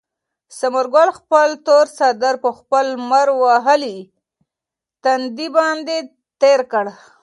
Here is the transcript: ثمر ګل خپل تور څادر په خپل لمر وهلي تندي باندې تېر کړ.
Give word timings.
ثمر 0.57 0.85
ګل 0.93 1.09
خپل 1.19 1.49
تور 1.65 1.85
څادر 1.97 2.35
په 2.43 2.49
خپل 2.59 2.85
لمر 2.97 3.27
وهلي 3.41 3.97
تندي 5.03 5.47
باندې 5.57 5.95
تېر 6.41 6.59
کړ. 6.71 6.85